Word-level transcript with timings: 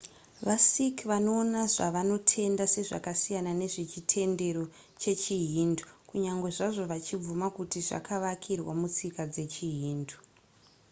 vasikh 0.47 0.99
vanoona 1.11 1.61
zvavanotenda 1.73 2.65
sezvakasiyana 2.75 3.51
nezve 3.61 3.83
chitendero 3.91 4.63
chechihindu 5.01 5.83
kunyange 6.09 6.49
zvazvo 6.57 6.83
vachibvuma 6.91 7.47
kuti 7.57 7.79
zvakavakirwa 7.87 8.73
mutsika 8.81 9.23
dzechihindu 9.33 10.15